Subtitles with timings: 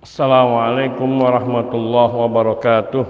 [0.00, 3.04] Assalamualaikum warahmatullahi wabarakatuh.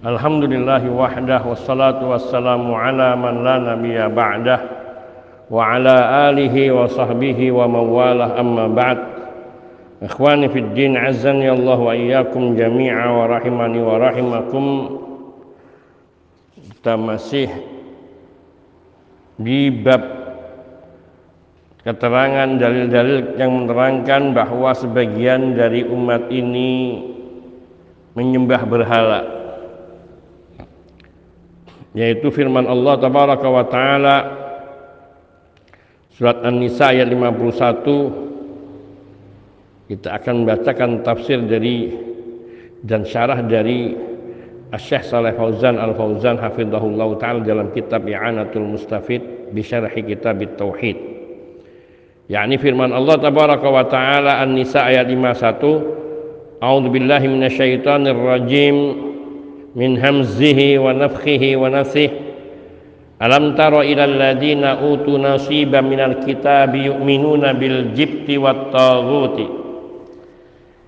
[0.00, 4.60] Alhamdulillahi wahdah wassalatu wassalamu ala man la nabiya ba'dah
[5.52, 9.00] wa ala alihi wa sahbihi wa mawalah amma ba'd.
[10.08, 14.64] Ikhwani fid din azzani Allah wa iyyakum jami'a wa rahimani wa rahimakum.
[16.80, 17.52] Kita masih
[19.36, 20.21] di bab
[21.82, 27.02] keterangan dalil-dalil yang menerangkan bahwa sebagian dari umat ini
[28.14, 29.26] menyembah berhala
[31.92, 34.16] yaitu firman Allah tabaraka wa taala
[36.14, 41.92] surat An-Nisa ayat 51 kita akan membacakan tafsir dari
[42.86, 43.98] dan syarah dari
[44.72, 51.11] Syekh Saleh Fauzan Al-Fauzan hafizahullah taala dalam kitab I'anatul Mustafid bi syarhi kitab Tauhid
[52.32, 58.76] yakni firman Allah tabaraka wa taala An-Nisa ayat 51 A'udzu billahi minasyaitonir rajim
[59.76, 62.32] min hamzihi wa nafthihi wa nafthihi
[63.20, 69.46] Alam tara ila alladziina utu nasiban minal kitabi yu'minuna bil jibti wat taghuti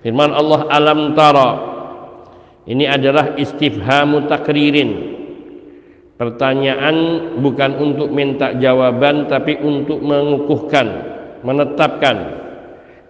[0.01, 1.75] Firman Allah alam tara
[2.65, 5.13] ini adalah istifhamu takririn.
[6.17, 6.95] Pertanyaan
[7.41, 11.14] bukan untuk minta jawaban tapi untuk mengukuhkan
[11.45, 12.41] menetapkan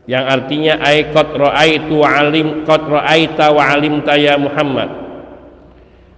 [0.05, 5.07] yang artinya ai qad raaitu wa alim qad raaita wa alimta ya Muhammad.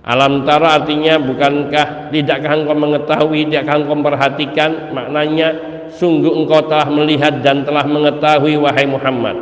[0.08, 4.92] Alam tara artinya bukankah tidakkah engkau mengetahui tidakkah engkau memperhatikan?
[4.96, 5.48] Maknanya
[5.96, 9.36] sungguh engkau telah melihat dan telah mengetahui wahai Muhammad.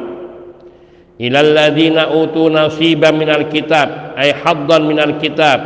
[1.22, 5.58] Ilal ladzina utu nasiban minal kitab ay haddan minal kitab.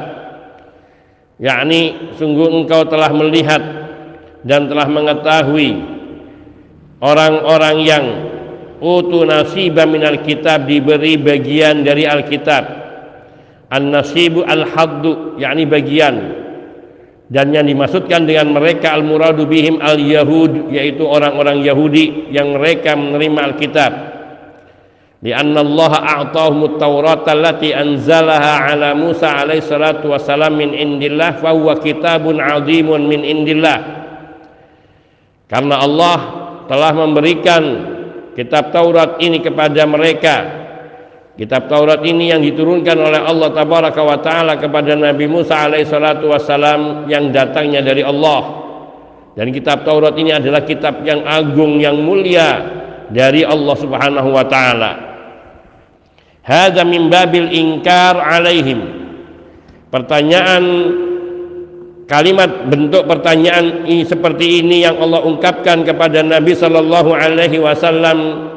[1.39, 3.63] Yakni sungguh engkau telah melihat
[4.43, 5.98] dan telah mengetahui
[6.99, 8.05] orang-orang yang
[8.79, 12.79] utu nasiba min alkitab diberi bagian dari Alkitab.
[13.69, 16.15] An-nasibu al-haddu yakni bagian.
[17.29, 23.91] Dan yang dimaksudkan dengan mereka al-muradu bihim al-yahud yaitu orang-orang Yahudi yang mereka menerima Alkitab.
[25.19, 31.77] Lianna Allah a'tahum at-taurata allati anzalaha ala Musa alaihi salatu wasalam min indillah fa huwa
[31.77, 33.99] kitabun azimun min indillah.
[35.51, 36.17] Karena Allah
[36.69, 37.61] telah memberikan
[38.37, 40.35] kitab Taurat ini kepada mereka.
[41.33, 46.29] Kitab Taurat ini yang diturunkan oleh Allah tabaraka wa taala kepada Nabi Musa alaihi salatu
[46.29, 48.69] wasalam yang datangnya dari Allah.
[49.33, 52.59] Dan kitab Taurat ini adalah kitab yang agung yang mulia
[53.09, 54.91] dari Allah Subhanahu wa taala.
[56.45, 58.79] Hadza min babil ingkar alaihim.
[59.89, 60.63] Pertanyaan
[62.09, 68.49] kalimat bentuk pertanyaan seperti ini yang Allah ungkapkan kepada Nabi sallallahu alaihi wasallam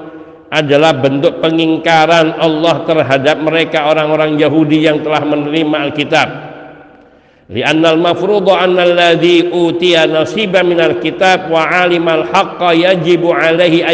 [0.49, 6.29] adalah bentuk pengingkaran Allah terhadap mereka orang-orang Yahudi yang telah menerima Alkitab.
[7.53, 13.85] Lianna al-mafruḍa anna alladhi utiya nasiban min al-kitab wa 'alima al-haqqa yajibu alaihi.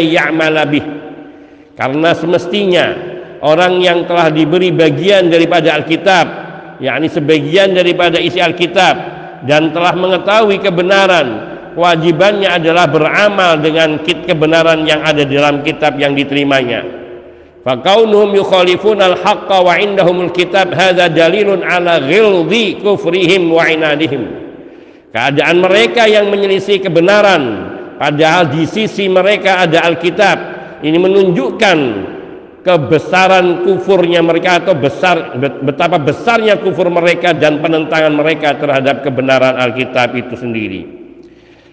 [1.75, 2.95] Karena semestinya
[3.43, 6.27] orang yang telah diberi bagian daripada Alkitab
[6.79, 11.27] yakni sebagian daripada isi Alkitab dan telah mengetahui kebenaran.
[11.77, 16.83] Kewajibannya adalah beramal dengan kit kebenaran yang ada dalam kitab yang diterimanya.
[17.63, 24.27] Fakaunuhum yukhalifuna al-haqqa wa indahumul kitab hadza dalilun ala ghildi kufrihim wa inadihim.
[25.13, 27.41] Keadaan mereka yang menyelisih kebenaran
[28.01, 30.37] padahal di sisi mereka ada Alkitab.
[30.79, 31.77] Ini menunjukkan
[32.63, 40.15] kebesaran kufurnya mereka atau besar betapa besarnya kufur mereka dan penentangan mereka terhadap kebenaran Alkitab
[40.15, 40.81] itu sendiri.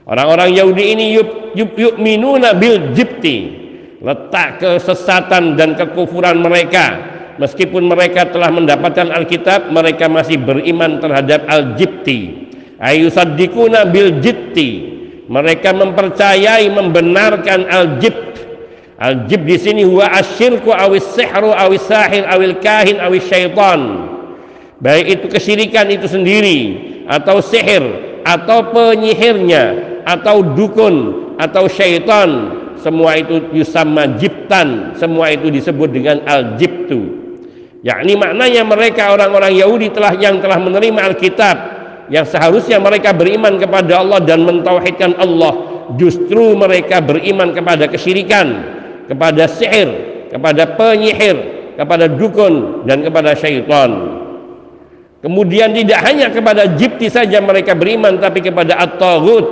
[0.06, 3.66] Orang-orang Yahudi ini yuk, yuk, yuk minuna bil jibti
[4.06, 7.14] letak kesesatan dan kekufuran mereka.
[7.36, 12.48] Meskipun mereka telah mendapatkan Alkitab mereka masih beriman terhadap al-jibti.
[12.80, 14.96] Ayusaddikuna bil jibti.
[15.26, 18.45] Mereka mempercayai membenarkan al-jibt
[18.96, 24.08] Al-jib di sini huwa asyirku awis sihru awis sahir awil kahin awis syaitan.
[24.80, 26.60] Baik itu kesyirikan itu sendiri
[27.04, 27.84] atau sihir
[28.24, 29.64] atau penyihirnya
[30.08, 30.96] atau dukun
[31.36, 37.26] atau syaitan semua itu yusamma jibtan semua itu disebut dengan al-jibtu
[37.86, 41.56] yakni maknanya mereka orang-orang Yahudi telah yang telah menerima Alkitab
[42.10, 48.75] yang seharusnya mereka beriman kepada Allah dan mentauhidkan Allah justru mereka beriman kepada kesyirikan
[49.06, 49.88] kepada sihir,
[50.30, 51.36] kepada penyihir,
[51.78, 54.20] kepada dukun dan kepada syaitan.
[55.24, 59.46] Kemudian tidak hanya kepada jibti saja mereka beriman tapi kepada at-taghut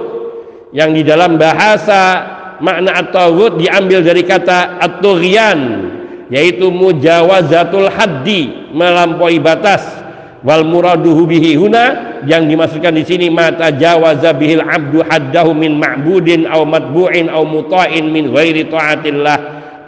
[0.76, 2.22] yang di dalam bahasa
[2.62, 5.90] makna at-taghut diambil dari kata at-tughyan
[6.28, 10.03] yaitu mujawazatul haddi melampaui batas
[10.44, 11.56] wal muraduhu bihi.
[11.56, 17.42] Huna yang dimaksudkan di sini mata jawaza bihil abdu haddahu min ma'budin aw matbu'in aw
[17.42, 19.36] muta'in min ghairi ta'atillah.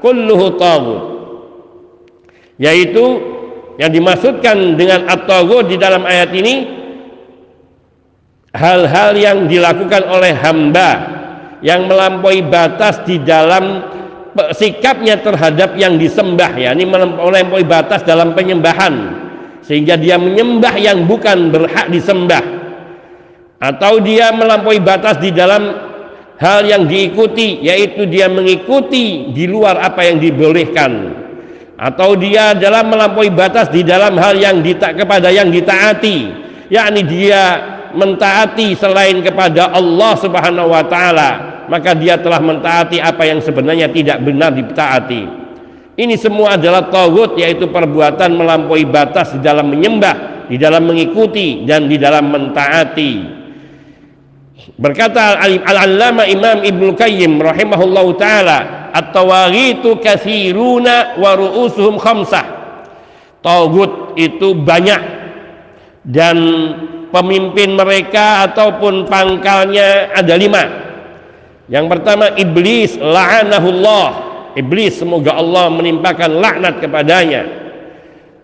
[0.01, 1.03] Kulluhu taghut
[2.57, 3.21] yaitu
[3.77, 6.55] yang dimaksudkan dengan at-taghut di dalam ayat ini
[8.57, 10.91] hal-hal yang dilakukan oleh hamba
[11.61, 13.85] yang melampaui batas di dalam
[14.57, 16.57] sikapnya terhadap yang disembah.
[16.57, 19.26] Ya ini melampaui batas dalam penyembahan
[19.67, 22.43] sehingga dia menyembah yang bukan berhak disembah
[23.59, 25.75] atau dia melampaui batas di dalam
[26.39, 31.13] hal yang diikuti yaitu dia mengikuti di luar apa yang dibolehkan
[31.77, 37.77] atau dia dalam melampaui batas di dalam hal yang ditak kepada yang ditaati yakni dia
[37.97, 41.31] mentaati selain kepada Allah Subhanahu wa taala,
[41.67, 45.46] maka dia telah mentaati apa yang sebenarnya tidak benar ditaati.
[45.97, 51.89] Ini semua adalah tauhid yaitu perbuatan melampaui batas di dalam menyembah, di dalam mengikuti dan
[51.89, 53.15] di dalam mentaati.
[54.77, 62.45] Berkata Al-Allama Imam Ibnu Qayyim rahimahullahu taala, "At-tawaghitu katsiruna wa ru'usuhum khamsah."
[63.41, 65.01] Tauhid itu banyak
[66.05, 66.37] dan
[67.11, 70.63] pemimpin mereka ataupun pangkalnya ada lima
[71.67, 74.26] yang pertama iblis la'anahullah
[74.57, 77.43] iblis semoga Allah menimpakan laknat kepadanya.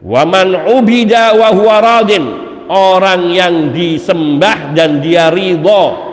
[0.05, 2.25] Waman ubida wa huwa radin.
[2.73, 6.13] Orang yang disembah dan dia ridho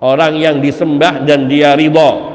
[0.00, 2.30] orang yang disembah dan dia ridho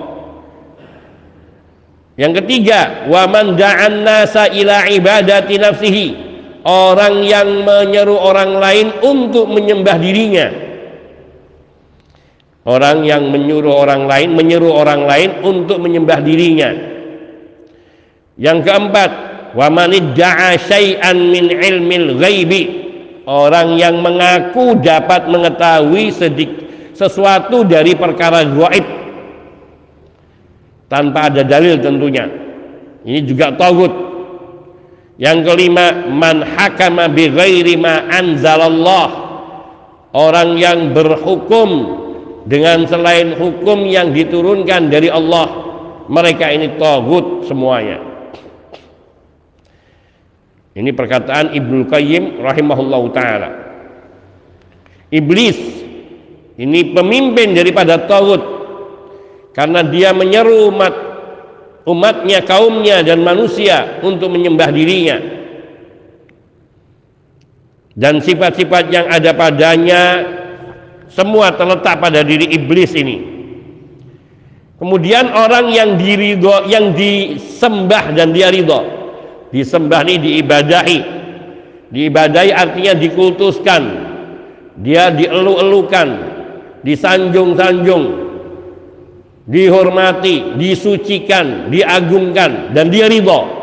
[2.16, 6.08] yang ketiga waman da'an nasa ila ibadati nafsihi.
[6.66, 10.65] Orang yang menyeru orang lain untuk menyembah dirinya
[12.66, 16.70] orang yang menyuruh orang lain menyeru orang lain untuk menyembah dirinya.
[18.36, 19.12] Yang keempat
[19.56, 22.64] wa manidda'a syai'an min ilmil ghaibi.
[23.26, 26.52] Orang yang mengaku dapat mengetahui sedik,
[26.94, 28.86] sesuatu dari perkara gaib.
[30.86, 32.30] Tanpa ada dalil tentunya.
[33.02, 33.90] Ini juga tagut
[35.16, 39.26] yang kelima, man hakama bi ghairi ma anzalallah.
[40.16, 41.70] Orang yang berhukum
[42.46, 45.66] dengan selain hukum yang diturunkan dari Allah.
[46.06, 47.98] Mereka ini tagut semuanya.
[50.78, 53.50] Ini perkataan Ibnu Qayyim rahimahullahu taala.
[55.10, 55.58] Iblis
[56.62, 58.44] ini pemimpin daripada tagut
[59.58, 60.94] karena dia menyeru umat
[61.86, 65.18] umatnya, kaumnya dan manusia untuk menyembah dirinya
[67.96, 70.02] dan sifat-sifat yang ada padanya
[71.10, 73.36] semua terletak pada diri iblis ini.
[74.76, 78.84] Kemudian orang yang dirido yang disembah dan dia ridho.
[79.56, 81.00] Disembah ini diibadahi.
[81.96, 83.84] Diibadahi artinya dikultuskan.
[84.84, 86.08] Dia dielu-elukan
[86.84, 88.26] disanjung-sanjung
[89.48, 93.56] dihormati, disucikan, diagungkan dan dia ridho.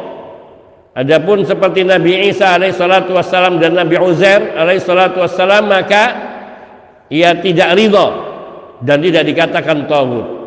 [0.93, 6.32] Adapun seperti Nabi Isa alaihissalatu wassalam dan Nabi Uzair alaihissalatu wassalam maka
[7.13, 8.09] ia tidak ridho
[8.81, 10.41] dan tidak dikatakan tauhid.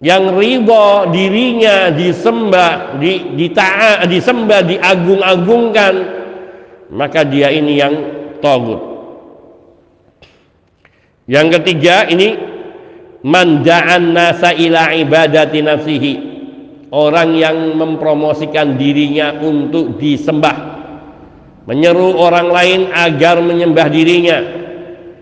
[0.00, 5.94] Yang ridho dirinya disembah, di, ditaat, disembah, diagung-agungkan,
[6.94, 7.94] maka dia ini yang
[8.38, 8.80] tauhid.
[11.26, 12.38] Yang ketiga ini
[13.26, 16.12] man da'an nasa ila ibadati nafsihi
[16.90, 20.69] orang yang mempromosikan dirinya untuk disembah
[21.68, 24.38] menyeru orang lain agar menyembah dirinya.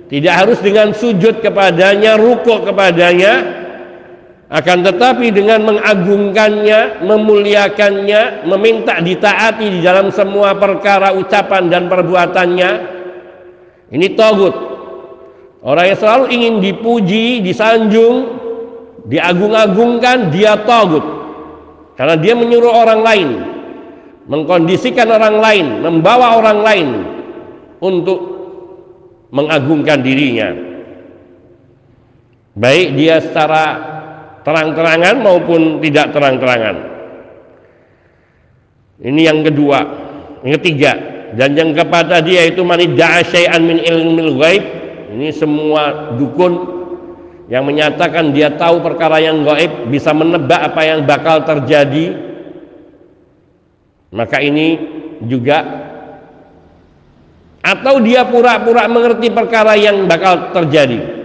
[0.08, 3.56] Tidak harus dengan sujud kepadanya rukuk kepadanya.
[4.48, 12.70] Akan tetapi dengan mengagungkannya memuliakannya meminta ditaati di dalam semua perkara ucapan dan perbuatannya.
[13.92, 14.56] Ini togut.
[15.60, 18.40] Orang yang selalu ingin dipuji, disanjung,
[19.04, 21.04] diagung-agungkan, dia tagut.
[21.98, 23.28] Karena dia menyuruh orang lain,
[24.28, 26.88] mengkondisikan orang lain, membawa orang lain
[27.80, 28.18] untuk
[29.32, 30.52] mengagungkan dirinya.
[32.54, 33.64] Baik dia secara
[34.44, 36.76] terang-terangan maupun tidak terang-terangan.
[38.98, 39.78] Ini yang kedua.
[40.42, 40.92] Yang ketiga,
[41.34, 44.64] dan yang kepada dia itu manidda'a syai'an min ilmil ghaib
[45.12, 46.78] ini semua dukun
[47.48, 52.27] yang menyatakan dia tahu perkara yang gaib bisa menebak apa yang bakal terjadi
[54.08, 54.80] maka ini
[55.28, 55.88] juga
[57.60, 61.18] atau dia pura-pura mengerti perkara yang bakal terjadi.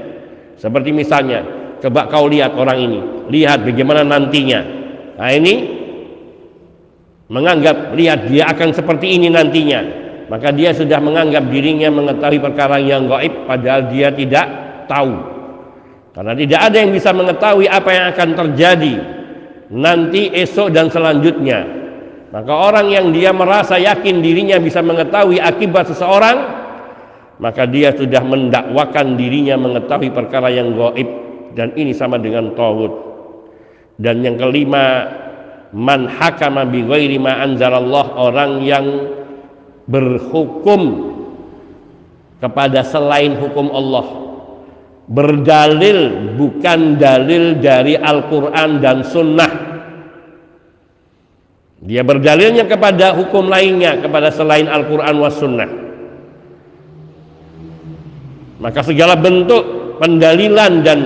[0.60, 1.46] Seperti misalnya
[1.80, 3.00] coba kau lihat orang ini.
[3.32, 4.60] Lihat bagaimana nantinya.
[5.16, 5.54] Nah ini
[7.32, 10.04] menganggap lihat dia akan seperti ini nantinya.
[10.28, 14.46] Maka dia sudah menganggap dirinya mengetahui perkara yang gaib padahal dia tidak
[14.92, 15.14] tahu.
[16.12, 18.96] Karena tidak ada yang bisa mengetahui apa yang akan terjadi
[19.74, 21.83] nanti esok dan selanjutnya
[22.34, 26.66] maka orang yang dia merasa yakin dirinya bisa mengetahui akibat seseorang
[27.38, 31.06] maka dia sudah mendakwakan dirinya mengetahui perkara yang gaib
[31.54, 32.90] dan ini sama dengan tauhid
[34.02, 35.14] dan yang kelima
[35.78, 38.86] man hakama bi ghairi ma anzalallah orang yang
[39.86, 41.14] berhukum
[42.42, 44.06] kepada selain hukum Allah
[45.06, 49.73] berdalil bukan dalil dari Al-Quran dan Sunnah
[51.84, 55.68] dia berdalilnya kepada hukum lainnya kepada selain Al-Quran was Sunnah.
[58.64, 61.00] Maka segala bentuk pendalilan dan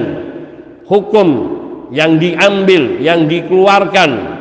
[0.85, 1.57] hukum
[1.89, 4.37] yang diambil, yang dikeluarkan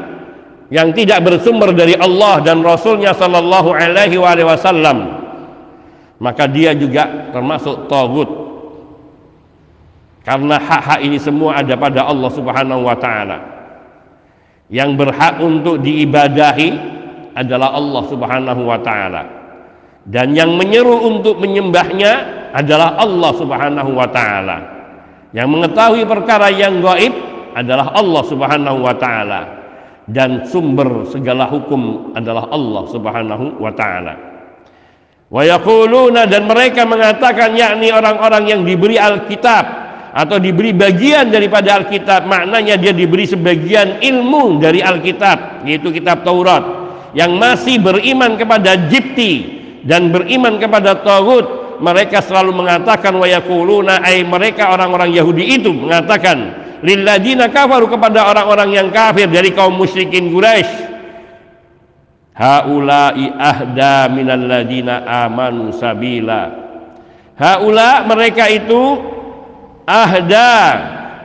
[0.68, 5.16] yang tidak bersumber dari Allah dan Rasulnya Sallallahu Alaihi Wasallam
[6.18, 8.28] maka dia juga termasuk tagut.
[10.26, 13.55] Karena hak-hak ini semua ada pada Allah Subhanahu Wa Taala
[14.72, 16.68] yang berhak untuk diibadahi
[17.36, 19.22] adalah Allah Subhanahu Wa Taala.
[20.06, 22.12] Dan yang menyeru untuk menyembahnya
[22.54, 24.56] adalah Allah Subhanahu Wa Taala.
[25.34, 27.14] Yang mengetahui perkara yang gaib
[27.52, 29.56] adalah Allah Subhanahu Wa Taala.
[30.06, 34.14] Dan sumber segala hukum adalah Allah Subhanahu wa taala.
[35.26, 39.85] Wa yaquluna dan mereka mengatakan yakni orang-orang yang diberi Alkitab
[40.16, 42.24] atau diberi bagian daripada Alkitab.
[42.24, 45.68] Maknanya dia diberi sebagian ilmu dari Alkitab.
[45.68, 46.64] Yaitu kitab Taurat.
[47.12, 54.24] Yang masih beriman kepada Jipti dan beriman kepada Taurat mereka selalu mengatakan wa yaquluna ay
[54.24, 60.96] mereka orang-orang Yahudi itu mengatakan lilladina kafaru kepada orang-orang yang kafir dari kaum musyrikin Quraisy.
[62.36, 66.52] Haula'i ahda minal ladina amanu sabila.
[67.36, 69.15] Haula mereka itu
[69.86, 70.52] ahda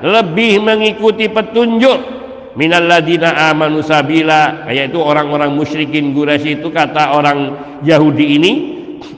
[0.01, 1.99] lebih mengikuti petunjuk
[2.53, 7.39] minal ladina amanu sabila yaitu orang-orang musyrikin Quraisy itu kata orang
[7.81, 8.51] Yahudi ini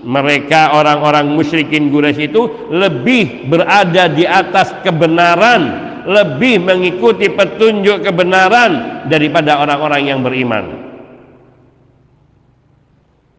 [0.03, 9.63] mereka orang-orang musyrikin Quraisy itu lebih berada di atas kebenaran lebih mengikuti petunjuk kebenaran daripada
[9.63, 10.65] orang-orang yang beriman.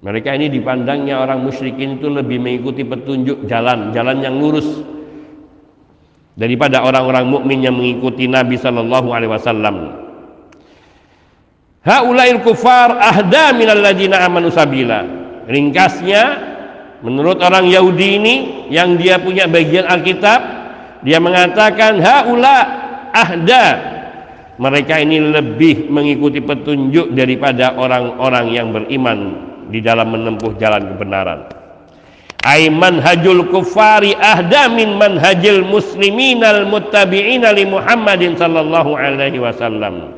[0.04, 4.84] Mereka ini dipandangnya orang musyrikin itu lebih mengikuti petunjuk jalan, jalan yang lurus
[6.34, 9.76] daripada orang-orang mukmin yang mengikuti Nabi sallallahu alaihi wasallam.
[11.84, 15.04] Haulail kufar ahda minal ladina amanu sabila.
[15.44, 16.22] Ringkasnya
[17.04, 18.34] menurut orang Yahudi ini
[18.72, 20.40] yang dia punya bagian Alkitab
[21.04, 22.56] dia mengatakan haula
[23.12, 23.64] ahda
[24.56, 29.18] mereka ini lebih mengikuti petunjuk daripada orang-orang yang beriman
[29.68, 31.63] di dalam menempuh jalan kebenaran
[32.44, 40.12] aiman hajul kufari ahda min manhajil muslimin al muttabi'ina li Muhammadin sallallahu alaihi wasallam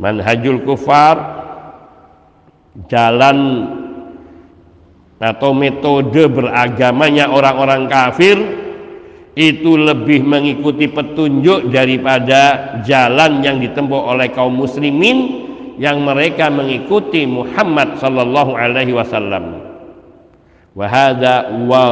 [0.00, 1.44] manhajul kufar
[2.88, 3.38] jalan
[5.20, 8.38] atau metode beragamanya orang-orang kafir
[9.38, 15.46] itu lebih mengikuti petunjuk daripada jalan yang ditempuh oleh kaum muslimin
[15.78, 19.67] yang mereka mengikuti Muhammad sallallahu alaihi wasallam.
[20.78, 21.84] Wa hadza wa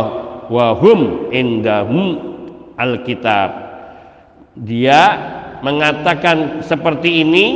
[0.47, 2.23] wa hum indahum
[2.79, 3.51] alkitab.
[4.63, 5.03] Dia
[5.59, 7.47] mengatakan seperti ini,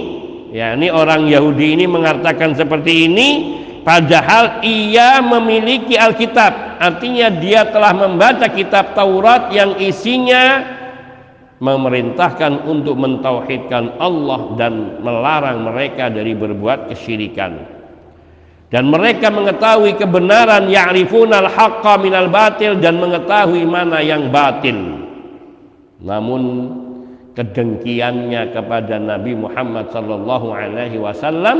[0.50, 3.28] ya ini orang Yahudi ini mengatakan seperti ini
[3.86, 10.60] padahal ia memiliki Alkitab artinya dia telah membaca kitab Taurat yang isinya
[11.64, 17.79] memerintahkan untuk mentauhidkan Allah dan melarang mereka dari berbuat kesyirikan
[18.70, 24.78] dan mereka mengetahui kebenaran ya'rifuna al-haqqa minal batil dan mengetahui mana yang batil.
[26.00, 26.42] Namun
[27.34, 31.58] kedengkiannya kepada Nabi Muhammad sallallahu alaihi wasallam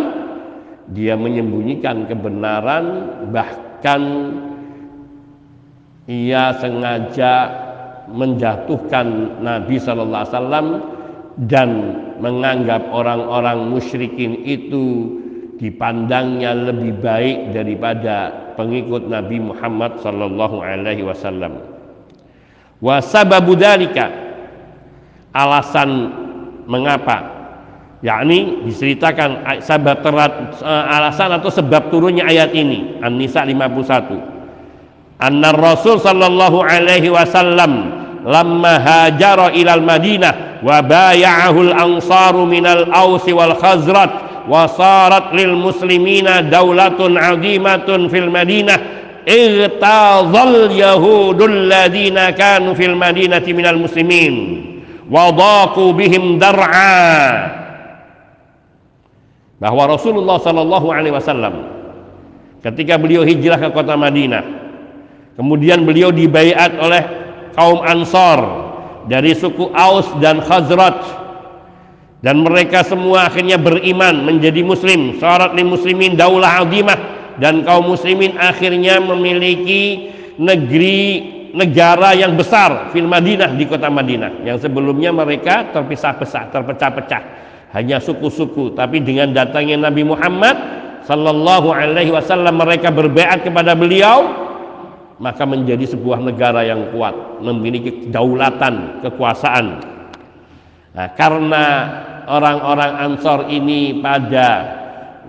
[0.90, 2.85] dia menyembunyikan kebenaran
[3.31, 4.02] bahkan
[6.11, 7.35] ia sengaja
[8.11, 10.69] menjatuhkan Nabi Shallallahu Alaihi Wasallam
[11.47, 11.71] dan
[12.19, 15.17] menganggap orang-orang musyrikin itu
[15.61, 21.61] dipandangnya lebih baik daripada pengikut Nabi Muhammad Sallallahu Alaihi Wasallam.
[22.81, 23.61] Wasababu
[25.37, 25.90] alasan
[26.64, 27.40] mengapa
[28.00, 30.33] yakni diceritakan sebab terat,
[30.64, 37.93] uh, alasan atau sebab turunnya ayat ini An-Nisa 51 Anna Rasul sallallahu alaihi wasallam
[38.25, 46.44] lamma hajara ilal Madinah wa bay'ahu al-ansaru minal Aus wal Khazraj wa sarat lil muslimina
[46.44, 49.00] daulatun 'azimatun fil Madinah.
[49.20, 54.35] Igtazal yahudul ladina kanu fil madinati minal muslimin.
[55.12, 57.61] Wa daqu bihim dar'a.
[59.61, 61.68] Bahwa Rasulullah sallallahu alaihi wasallam
[62.64, 64.44] ketika beliau hijrah ke kota Madinah
[65.37, 67.02] kemudian beliau dibaiat oleh
[67.56, 68.40] kaum Ansor
[69.09, 71.20] dari suku Aus dan Khazraj
[72.21, 75.17] dan mereka semua akhirnya beriman menjadi muslim.
[75.17, 77.19] Syarat li muslimin daulah azimah.
[77.41, 81.00] Dan kaum muslimin akhirnya memiliki negeri
[81.57, 84.45] negara yang besar fil Madinah di kota Madinah.
[84.45, 87.23] Yang sebelumnya mereka terpisah-pisah terpecah-pecah.
[87.73, 88.77] Hanya suku-suku.
[88.77, 90.57] Tapi dengan datangnya Nabi Muhammad
[91.09, 94.29] sallallahu alaihi wasallam mereka berbeat kepada beliau
[95.21, 100.00] maka menjadi sebuah negara yang kuat memiliki daulatan kekuasaan
[100.94, 101.64] nah, karena
[102.30, 104.80] orang-orang Ansor ini pada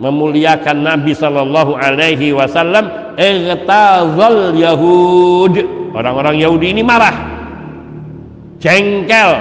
[0.02, 5.56] memuliakan Nabi sallallahu alaihi wasallam igtazal yahud.
[5.92, 7.12] Orang-orang Yahudi ini marah.
[8.64, 9.32] Jengkel.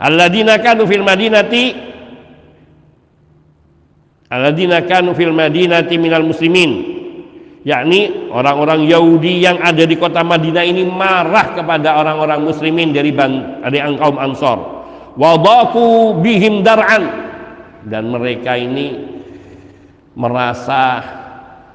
[0.00, 1.76] Alladzina kanu fil madinati
[4.30, 7.02] alladzina kanu fil madinati minal muslimin.
[7.60, 13.78] Yakni orang-orang Yahudi yang ada di kota Madinah ini marah kepada orang-orang muslimin dari dari
[14.00, 14.79] kaum Ansor
[15.18, 17.30] wadaku bihim dar'an.
[17.80, 19.08] Dan mereka ini
[20.12, 21.00] merasa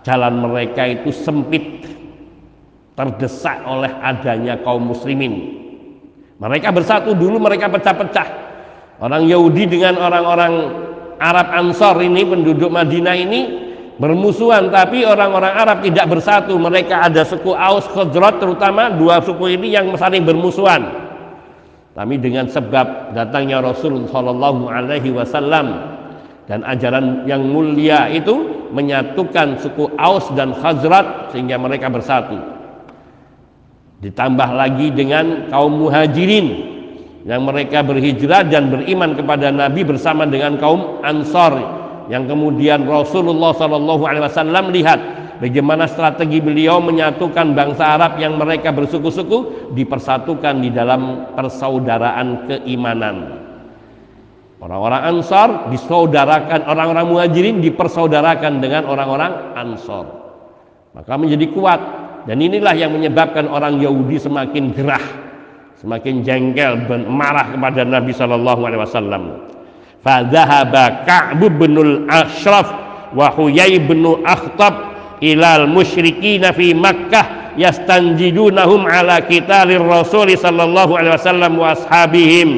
[0.05, 1.81] jalan mereka itu sempit
[2.93, 5.65] terdesak oleh adanya kaum muslimin.
[6.37, 8.45] Mereka bersatu dulu mereka pecah-pecah.
[9.01, 10.53] Orang Yahudi dengan orang-orang
[11.19, 13.41] Arab Ansor ini penduduk Madinah ini
[13.95, 16.53] bermusuhan tapi orang-orang Arab tidak bersatu.
[16.55, 21.04] Mereka ada suku Aus Khazraj terutama dua suku ini yang saling bermusuhan
[21.95, 25.95] tapi dengan sebab datangnya Rasul Shallallahu Alaihi Wasallam
[26.45, 32.35] dan ajaran yang mulia itu menyatukan suku Aus dan Khazraj sehingga mereka bersatu.
[34.03, 36.75] Ditambah lagi dengan kaum muhajirin
[37.23, 41.57] yang mereka berhijrah dan beriman kepada Nabi bersama dengan kaum Ansor
[42.11, 44.99] yang kemudian Rasulullah Shallallahu Alaihi Wasallam lihat
[45.39, 53.45] bagaimana strategi beliau menyatukan bangsa Arab yang mereka bersuku-suku dipersatukan di dalam persaudaraan keimanan.
[54.59, 60.25] Orang-orang Ansor disaudarakan orang-orang Muhajirin dipersaudarakan dengan orang-orang Ansor
[60.95, 61.81] maka menjadi kuat.
[62.25, 65.25] Dan inilah yang menyebabkan orang Yahudi semakin gerah
[65.77, 69.23] semakin jengkel marah kepada Nabi Shallallahu Alaihi Wasallam.
[71.61, 71.73] Bin
[72.09, 72.67] Ashraf
[73.13, 81.53] wa Huyai bin Akhtab ilal musyrikin fi Makkah yastanjidunahum ala kitalir Rasul sallallahu alaihi wasallam
[81.55, 82.49] wa ashabihim.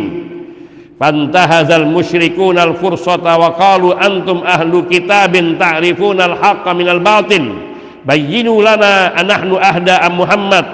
[0.98, 7.54] Fantahazal musyrikun al fursata wa qalu antum ahlu kitabin ta'rifuna al haqqa minal batil.
[8.02, 10.66] Bayyinu lana anahnu ahda am Muhammad.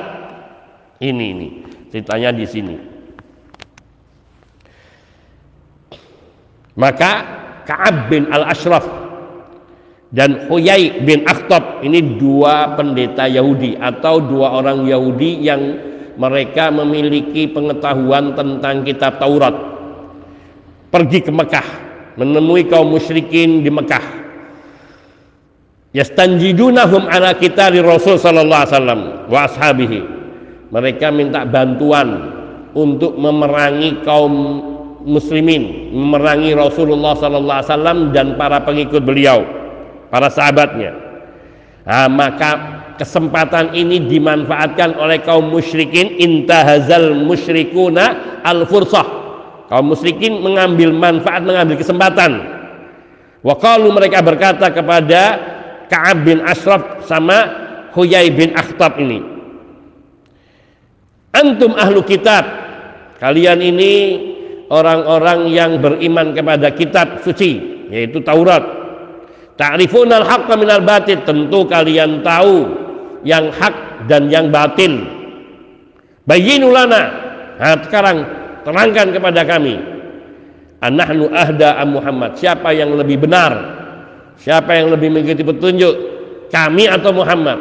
[1.03, 1.47] Ini ini
[1.91, 2.75] ceritanya di sini
[6.73, 7.11] maka
[7.69, 8.81] Ka'ab bin Al-Ashraf
[10.13, 15.61] dan Huyai bin Akhtab ini dua pendeta Yahudi atau dua orang Yahudi yang
[16.21, 19.57] mereka memiliki pengetahuan tentang kitab Taurat.
[20.93, 21.67] Pergi ke Mekah
[22.21, 24.21] menemui kaum musyrikin di Mekah.
[25.97, 29.01] Yastanjidunahum ala kita di Rasul sallallahu alaihi wasallam
[29.33, 29.45] wa
[30.73, 32.33] mereka minta bantuan
[32.77, 34.33] untuk memerangi kaum
[35.05, 39.62] muslimin memerangi Rasulullah sallallahu alaihi wasallam dan para pengikut beliau
[40.13, 40.93] para sahabatnya.
[41.89, 42.51] Nah, maka
[43.01, 49.03] kesempatan ini dimanfaatkan oleh kaum musyrikin intahazal musyrikuna al fursah
[49.73, 52.61] kaum musyrikin mengambil manfaat mengambil kesempatan.
[53.41, 55.21] Waqalu mereka berkata kepada
[55.89, 57.49] Ka'ab bin Ashraf sama
[57.91, 59.33] Huyai bin Akhtab ini
[61.33, 62.45] antum ahlu kitab.
[63.17, 63.93] Kalian ini
[64.69, 68.82] orang-orang yang beriman kepada kitab suci yaitu Taurat
[69.59, 71.19] ta'rifun al-haqqa minal batil.
[71.23, 72.67] Tentu kalian tahu
[73.25, 75.03] yang hak dan yang batil.
[76.23, 77.03] Bayinu lana.
[77.59, 78.17] Nah, sekarang
[78.63, 79.75] terangkan kepada kami.
[80.83, 82.35] Anahnu ahda am Muhammad.
[82.35, 83.51] Siapa yang lebih benar?
[84.39, 85.95] Siapa yang lebih mengikuti petunjuk?
[86.51, 87.59] Kami atau Muhammad?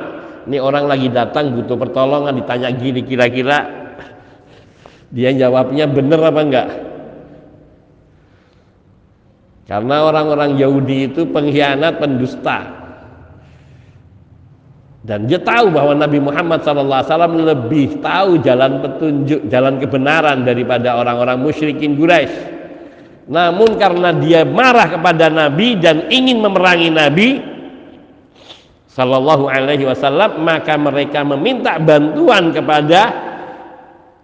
[0.50, 2.34] Ini orang lagi datang butuh pertolongan.
[2.42, 3.82] Ditanya gini kira-kira.
[5.12, 6.68] Dia jawabnya benar apa enggak
[9.72, 12.82] karena orang-orang Yahudi itu pengkhianat pendusta
[15.02, 21.42] dan dia tahu bahwa Nabi Muhammad SAW lebih tahu jalan petunjuk, jalan kebenaran daripada orang-orang
[21.42, 22.62] musyrikin Quraisy.
[23.26, 27.28] Namun karena dia marah kepada Nabi dan ingin memerangi Nabi
[28.94, 33.00] Sallallahu Alaihi Wasallam, maka mereka meminta bantuan kepada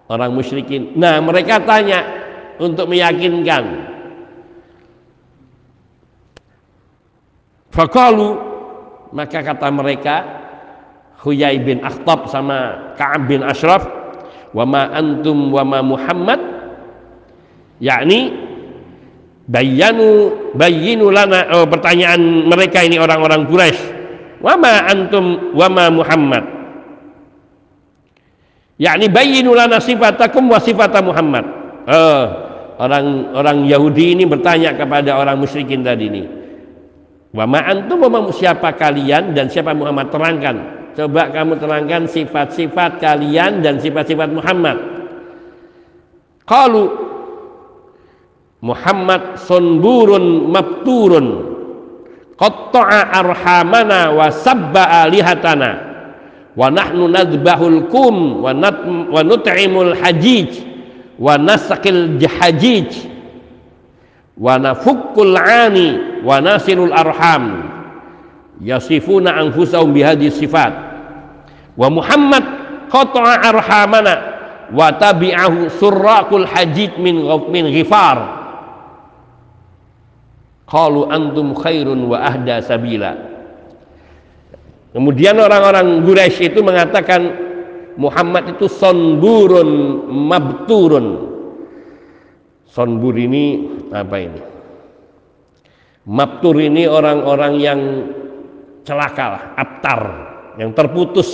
[0.06, 0.94] orang musyrikin.
[0.94, 2.06] Nah, mereka tanya
[2.62, 3.97] untuk meyakinkan.
[7.68, 8.28] Fakalu
[9.12, 10.16] maka kata mereka
[11.18, 13.82] Huyai bin Akhtab sama Ka'ab bin Ashraf
[14.54, 16.40] wa ma antum wa ma Muhammad?
[17.78, 18.34] Yakni
[19.46, 23.82] bayanu bayinu lana oh, pertanyaan mereka ini orang-orang Quraisy.
[24.38, 26.44] Wa ma antum wa ma Muhammad?
[28.78, 31.44] Yakni bayinu lana sifatakum wa sifata Muhammad.
[31.90, 32.24] Oh,
[32.78, 36.37] orang orang Yahudi ini bertanya kepada orang musyrikin tadi ini
[37.34, 43.62] wa ma antum wa siapa kalian dan siapa Muhammad terangkan Coba kamu terangkan sifat-sifat kalian
[43.62, 44.82] dan sifat-sifat Muhammad.
[46.42, 46.90] Qalu
[48.66, 51.26] Muhammad sunburun mabturun
[52.34, 55.70] qatta'a arhamana wa sabba alihatana
[56.58, 58.50] wa nahnu nadbahul kum wa,
[59.22, 60.66] nut'imul hajij
[61.14, 62.90] wa nasakil jahajij
[64.38, 67.66] wa nafukkul ani wa nasilul arham.
[68.62, 70.74] Yasifuna anfusahum bihadis sifat.
[71.78, 72.42] Wa Muhammad
[72.90, 74.14] qata'a arhamana
[74.74, 78.38] wa tabi'ahu surraqul hajid min min ghifar.
[80.66, 83.14] Qalu antum khairun wa ahda sabila.
[84.92, 87.20] Kemudian orang-orang Quraisy itu mengatakan
[87.94, 89.68] Muhammad itu sonburun
[90.10, 91.06] mabturun.
[92.68, 94.40] Sonbur ini apa ini?
[96.08, 97.80] Mabtur ini orang-orang yang
[98.84, 100.00] celaka lah, abtar
[100.56, 101.28] yang terputus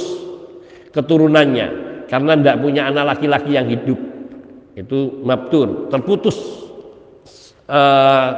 [0.91, 1.67] keturunannya
[2.11, 3.99] karena tidak punya anak laki-laki yang hidup.
[4.75, 6.35] Itu mabtur terputus
[7.71, 8.29] uh,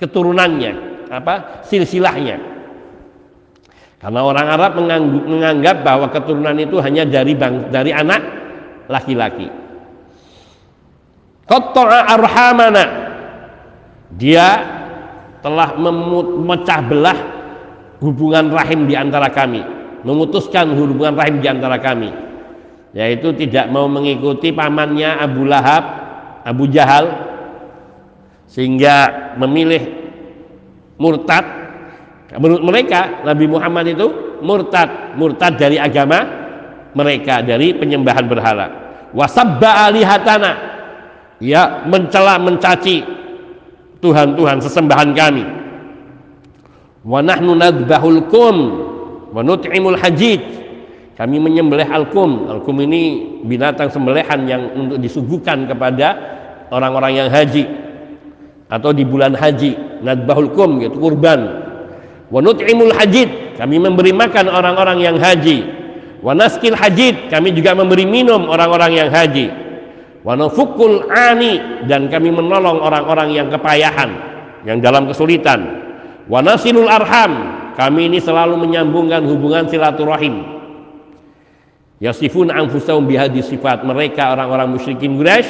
[0.00, 0.72] keturunannya
[1.12, 2.56] apa silsilahnya.
[3.98, 4.72] Karena orang Arab
[5.26, 8.22] menganggap bahwa keturunan itu hanya dari bang, dari anak
[8.86, 9.67] laki-laki
[11.48, 12.84] Qatta'a arhamana.
[14.14, 14.46] Dia
[15.40, 17.18] telah memecah belah
[18.04, 19.64] hubungan rahim di antara kami.
[20.04, 22.12] Memutuskan hubungan rahim di antara kami.
[22.92, 25.84] Yaitu tidak mau mengikuti pamannya Abu Lahab
[26.44, 27.04] Abu Jahal
[28.48, 29.82] sehingga memilih
[30.96, 31.44] murtad.
[32.32, 34.06] Menurut mereka Nabi Muhammad itu
[34.40, 36.24] murtad murtad dari agama
[36.96, 38.66] mereka dari penyembahan berhala.
[39.12, 40.77] Wasabba alihatana
[41.42, 43.02] ya mencela mencaci
[43.98, 45.44] Tuhan-Tuhan sesembahan kami.
[47.02, 48.56] Wa nahnu nadbahul kum
[49.34, 50.38] wa nut'imul hajid
[51.18, 52.46] kami menyembelih alkum.
[52.46, 56.14] Alkum ini binatang sembelihan yang untuk disuguhkan kepada
[56.70, 57.66] orang-orang yang haji.
[58.68, 60.04] Atau di bulan haji.
[60.04, 61.66] Nadbahul kum yaitu kurban.
[62.30, 65.66] Wa nut'imul hajid kami memberi makan orang-orang yang haji.
[66.22, 69.67] Wa naskil hajid kami juga memberi minum orang-orang yang haji
[70.28, 74.12] wa nafukul ani dan kami menolong orang-orang yang kepayahan
[74.68, 75.64] yang dalam kesulitan
[76.28, 80.42] wa nasilul arham kami ini selalu menyambungkan hubungan silaturahim.
[82.02, 83.86] Yasifun anfusahum bihadis sifat.
[83.86, 85.48] Mereka orang-orang musyrikin Quraisy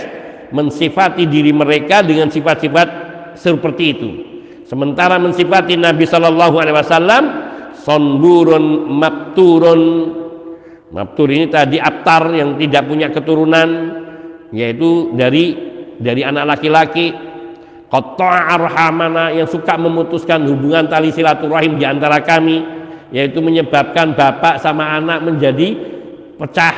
[0.53, 2.89] mensifati diri mereka dengan sifat-sifat
[3.33, 4.11] seperti itu.
[4.69, 7.25] Sementara mensifati Nabi Shallallahu Alaihi Wasallam
[7.81, 9.81] sonburun mabturun
[10.93, 13.69] mabtur ini tadi aptar yang tidak punya keturunan
[14.53, 15.57] yaitu dari
[15.99, 17.27] dari anak laki-laki.
[17.89, 22.61] Qatta'a arhamana yang suka memutuskan hubungan tali silaturahim di antara kami
[23.09, 25.73] yaitu menyebabkan bapak sama anak menjadi
[26.37, 26.77] pecah.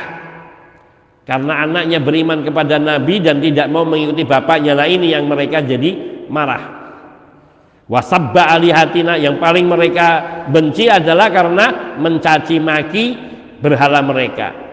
[1.27, 6.23] Karena anaknya beriman kepada Nabi dan tidak mau mengikuti bapaknya lah ini yang mereka jadi
[6.31, 6.79] marah.
[7.91, 13.05] Wasabba alihatina yang paling mereka benci adalah karena mencaci maki
[13.59, 14.70] berhala mereka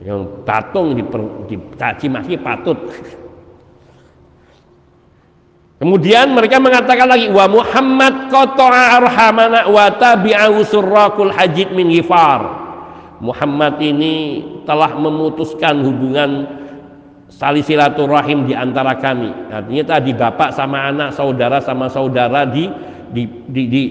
[0.00, 0.96] yang patung
[1.44, 2.78] dicaci maki patut
[5.80, 12.44] Kemudian mereka mengatakan lagi wa Muhammad qata'a arhamana wa tabi'ahu surrakul hajid min ghifar.
[13.24, 16.44] Muhammad ini telah memutuskan hubungan
[17.32, 19.32] tali silaturahim di antara kami.
[19.48, 22.68] Artinya tadi bapak sama anak, saudara sama saudara di
[23.08, 23.82] di, di, di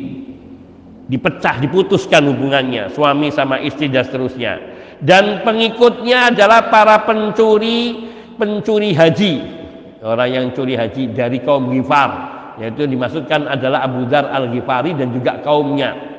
[1.09, 4.61] dipecah, diputuskan hubungannya, suami sama istri dan seterusnya.
[4.99, 9.59] Dan pengikutnya adalah para pencuri pencuri haji
[9.99, 12.11] orang yang curi haji dari kaum Ghifar
[12.59, 16.09] yaitu dimaksudkan adalah Abu Dar al-Ghifari dan juga kaumnya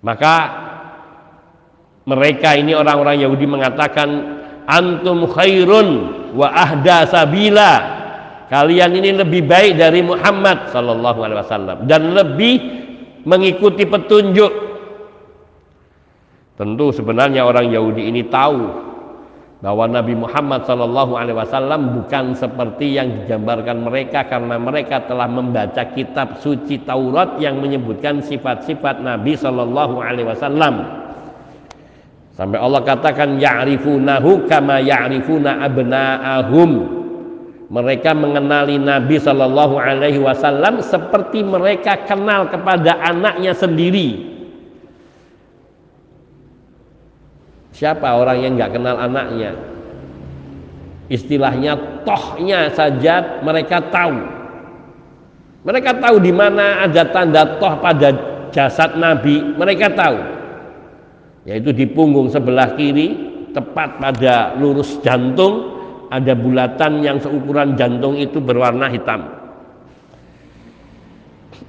[0.00, 0.36] Maka
[2.08, 4.08] mereka ini orang-orang Yahudi mengatakan
[4.64, 5.88] antum khairun
[6.32, 8.00] wa ahda sabila.
[8.48, 12.56] Kalian ini lebih baik dari Muhammad sallallahu alaihi wasallam dan lebih
[13.28, 14.69] mengikuti petunjuk.
[16.60, 18.68] Tentu sebenarnya orang Yahudi ini tahu
[19.64, 25.88] bahwa Nabi Muhammad Shallallahu Alaihi Wasallam bukan seperti yang digambarkan mereka karena mereka telah membaca
[25.96, 30.84] kitab suci Taurat yang menyebutkan sifat-sifat Nabi Shallallahu Alaihi Wasallam.
[32.36, 36.70] Sampai Allah katakan ya'rifunahu kama ya'rifuna abna'ahum.
[37.72, 44.29] Mereka mengenali Nabi Shallallahu Alaihi Wasallam seperti mereka kenal kepada anaknya sendiri.
[47.70, 49.54] Siapa orang yang nggak kenal anaknya?
[51.10, 54.18] Istilahnya tohnya saja mereka tahu.
[55.66, 58.08] Mereka tahu di mana ada tanda toh pada
[58.54, 59.42] jasad Nabi.
[59.58, 60.18] Mereka tahu.
[61.50, 63.16] Yaitu di punggung sebelah kiri,
[63.50, 65.74] tepat pada lurus jantung,
[66.10, 69.26] ada bulatan yang seukuran jantung itu berwarna hitam.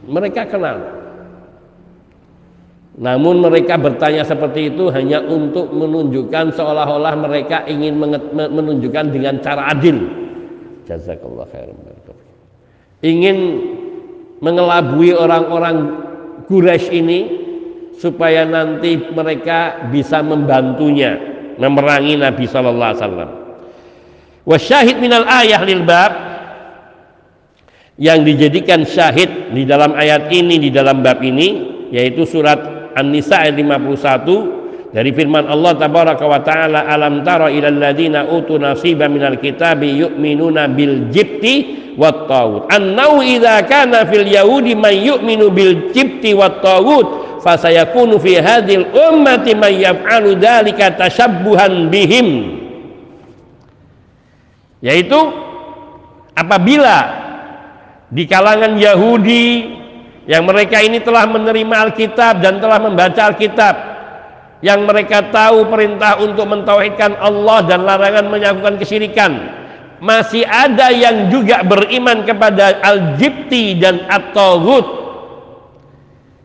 [0.06, 1.01] Mereka kenal.
[3.00, 7.96] Namun mereka bertanya seperti itu hanya untuk menunjukkan seolah-olah mereka ingin
[8.36, 9.96] menunjukkan dengan cara adil.
[10.84, 11.78] Jazakallah khairan.
[13.02, 13.38] Ingin
[14.44, 16.04] mengelabui orang-orang
[16.52, 17.20] Quraisy ini
[17.96, 21.16] supaya nanti mereka bisa membantunya
[21.56, 23.32] memerangi Nabi sallallahu alaihi wasallam.
[24.42, 26.12] Wasyahid minal ayah lil bab
[28.02, 33.58] yang dijadikan syahid di dalam ayat ini di dalam bab ini yaitu surat An-Nisa ayat
[33.60, 40.04] 51 dari firman Allah tabaraka wa taala alam tara ilal ladina utu nasiba minal kitabi
[40.04, 46.60] yu'minuna bil jibti wat tawud annau idza kana fil yahudi man yu'minu bil jibti wat
[46.60, 52.62] tawud fasayakunu fi hadhil ummati man yaf'alu dzalika tashabbuhan bihim.
[54.82, 55.20] Yaitu
[56.38, 56.98] apabila
[58.10, 59.44] di kalangan Yahudi
[60.30, 63.76] yang mereka ini telah menerima Alkitab dan telah membaca Alkitab.
[64.62, 69.58] Yang mereka tahu perintah untuk mentauhidkan Allah dan larangan menyatukan kesyirikan.
[69.98, 75.02] Masih ada yang juga beriman kepada Al-Jibti dan At-Taghut.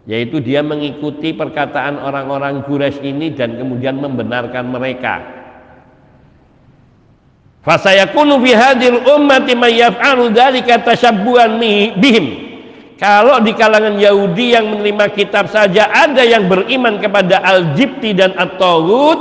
[0.08, 5.20] Yaitu dia mengikuti perkataan orang-orang Quraisy ini dan kemudian membenarkan mereka.
[7.60, 10.80] Fasayakunu fi hadhil ummati may yaf'alu dzalika
[12.00, 12.45] bihim
[12.96, 19.20] kalau di kalangan Yahudi yang menerima kitab saja ada yang beriman kepada Al-Jibti dan At-Taghut,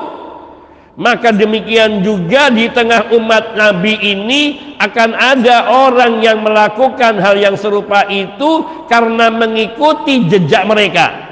[0.95, 4.41] maka demikian juga di tengah umat Nabi ini
[4.79, 11.27] akan ada orang yang melakukan hal yang serupa itu karena mengikuti jejak mereka.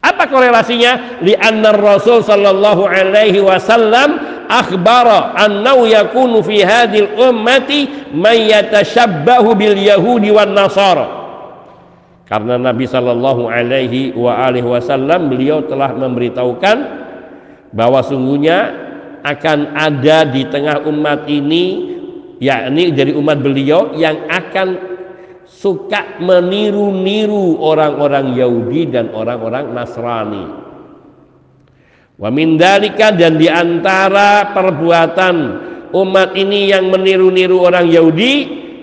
[0.00, 1.20] Apa korelasinya?
[1.20, 9.76] Li anna Rasul sallallahu alaihi wasallam akhbara annahu yakunu fi hadhil ummati may yatashabbahu bil
[9.76, 11.20] yahudi wan nasara.
[12.24, 16.76] Karena Nabi sallallahu alaihi wa alihi wasallam beliau telah memberitahukan
[17.72, 18.88] bahwa sungguhnya
[19.24, 21.96] akan ada di tengah umat ini
[22.40, 24.76] yakni dari umat beliau yang akan
[25.48, 30.67] suka meniru-niru orang-orang Yahudi dan orang-orang Nasrani
[32.18, 35.36] Wa min dalika dan di antara perbuatan
[35.94, 38.34] umat ini yang meniru-niru orang Yahudi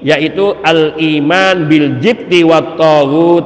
[0.07, 3.43] yaitu al-iman bil jibti wa taghut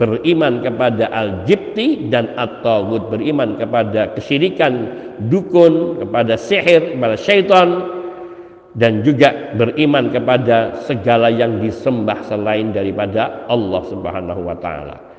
[0.00, 3.12] beriman kepada al-jibti dan at-taghut.
[3.12, 4.88] Beriman kepada kesyirikan
[5.28, 7.68] dukun kepada sihir kepada syaitan
[8.72, 15.09] dan juga beriman kepada segala yang disembah selain daripada Allah Subhanahu wa taala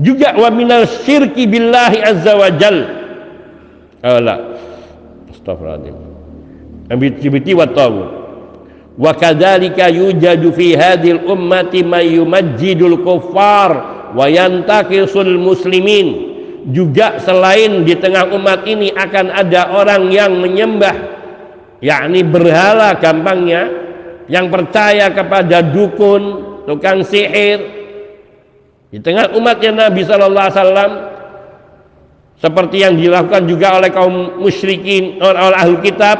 [0.00, 2.78] juga wa minal syirki billahi azza wa jal.
[4.00, 4.56] Ala.
[5.30, 5.96] Astagfirullahaladzim
[6.90, 8.02] ambiti wa tawu
[8.98, 13.70] wa kadzalika yujadu fi hadhil ummati may yumajjidul kuffar
[14.16, 16.32] wa yantaqisul muslimin.
[16.60, 20.92] Juga selain di tengah umat ini akan ada orang yang menyembah
[21.80, 23.64] yakni berhala gampangnya
[24.28, 26.22] yang percaya kepada dukun
[26.68, 27.79] tukang sihir
[28.90, 30.92] di tengah umatnya Nabi Sallallahu Alaihi Wasallam
[32.42, 36.18] seperti yang dilakukan juga oleh kaum musyrikin oleh ahli kitab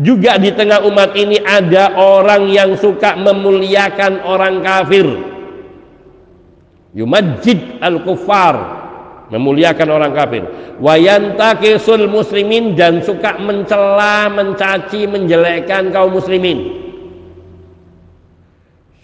[0.00, 5.04] juga di tengah umat ini ada orang yang suka memuliakan orang kafir.
[6.96, 8.56] Yumajid al kufar
[9.28, 10.44] memuliakan orang kafir.
[10.80, 16.72] Wayantakisul muslimin dan suka mencela mencaci menjelekkan kaum muslimin.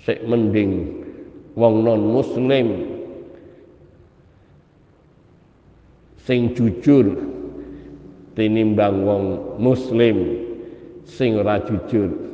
[0.09, 0.98] Sek mending
[1.59, 2.69] wong non muslim
[6.23, 7.19] sing jujur
[8.39, 9.25] tinimbang wong
[9.59, 10.47] muslim
[11.03, 12.31] sing ora jujur.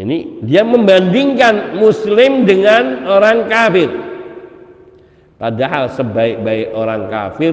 [0.00, 3.90] Ini dia membandingkan muslim dengan orang kafir.
[5.36, 7.52] Padahal sebaik-baik orang kafir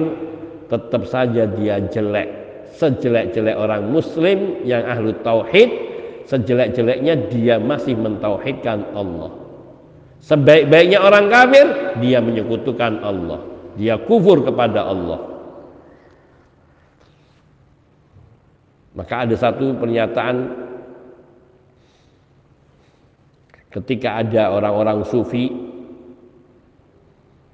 [0.72, 2.38] tetap saja dia jelek
[2.78, 5.87] sejelek-jelek orang muslim yang ahlu tauhid
[6.28, 9.32] sejelek-jeleknya dia masih mentauhidkan Allah.
[10.20, 11.66] Sebaik-baiknya orang kafir
[12.04, 13.40] dia menyekutukan Allah.
[13.80, 15.20] Dia kufur kepada Allah.
[18.92, 20.66] Maka ada satu pernyataan.
[23.68, 25.48] Ketika ada orang-orang sufi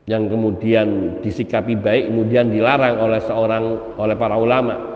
[0.06, 4.93] yang kemudian disikapi baik kemudian dilarang oleh seorang oleh para ulama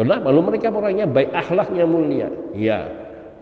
[0.00, 0.32] Kenapa?
[0.32, 2.32] Lalu mereka orangnya baik, akhlaknya mulia.
[2.56, 2.88] Ya,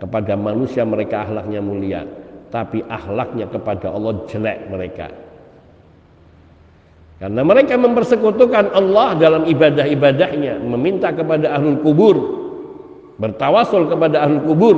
[0.02, 2.02] kepada manusia mereka akhlaknya mulia,
[2.50, 5.06] tapi akhlaknya kepada Allah jelek mereka.
[7.22, 12.16] Karena mereka mempersekutukan Allah dalam ibadah-ibadahnya, meminta kepada ahlul kubur,
[13.22, 14.76] bertawasul kepada ahlul kubur.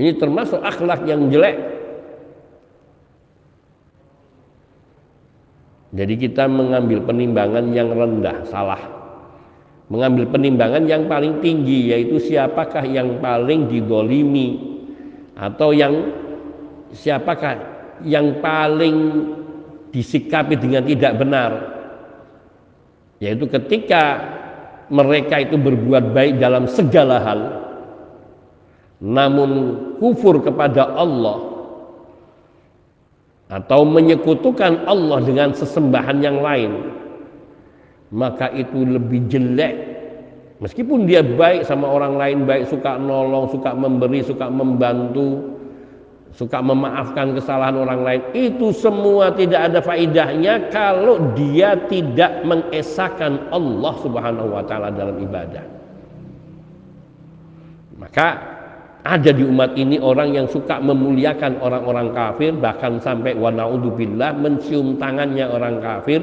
[0.00, 1.56] Ini termasuk akhlak yang jelek.
[5.92, 8.99] Jadi kita mengambil penimbangan yang rendah, salah
[9.90, 14.78] mengambil penimbangan yang paling tinggi yaitu siapakah yang paling didolimi
[15.34, 16.14] atau yang
[16.94, 17.58] siapakah
[18.06, 19.28] yang paling
[19.90, 21.50] disikapi dengan tidak benar.
[23.20, 24.22] Yaitu ketika
[24.88, 27.40] mereka itu berbuat baik dalam segala hal
[29.00, 29.50] namun
[29.96, 31.40] kufur kepada Allah
[33.48, 36.99] atau menyekutukan Allah dengan sesembahan yang lain
[38.10, 39.74] maka itu lebih jelek.
[40.60, 45.56] Meskipun dia baik sama orang lain baik suka nolong suka memberi suka membantu
[46.36, 53.94] suka memaafkan kesalahan orang lain itu semua tidak ada faidahnya kalau dia tidak mengesahkan Allah
[54.04, 55.64] Subhanahu wa taala dalam ibadah.
[57.96, 58.28] Maka
[59.00, 65.00] ada di umat ini orang yang suka memuliakan orang-orang kafir bahkan sampai wa naudzubillah mencium
[65.00, 66.20] tangannya orang kafir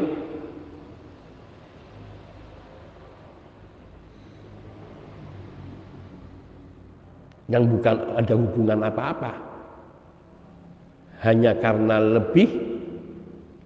[7.47, 9.33] yang bukan ada hubungan apa-apa.
[11.23, 12.47] Hanya karena lebih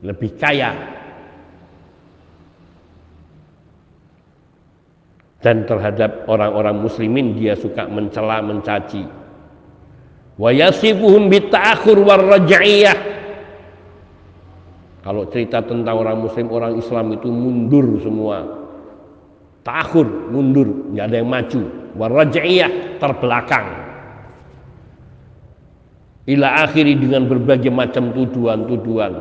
[0.05, 0.71] lebih kaya.
[5.41, 9.01] Dan terhadap orang-orang muslimin dia suka mencela mencaci.
[10.37, 12.97] Wa yasifuhum bita'akhur warraj'iyah.
[15.01, 18.45] Kalau cerita tentang orang muslim orang Islam itu mundur semua.
[19.65, 20.93] Takhur mundur.
[20.93, 23.67] Nggak ada yang maju waraj'iyah terbelakang.
[26.29, 29.13] Ila akhiri dengan berbagai macam tuduhan-tuduhan.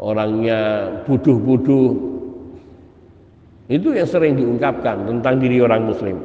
[0.00, 0.60] Orangnya
[1.04, 2.14] bodoh-bodoh.
[3.68, 6.20] Itu yang sering diungkapkan tentang diri orang muslim.